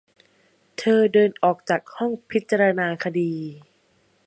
[0.77, 3.33] เธอเดินออกจากห้องพิจารณาคดี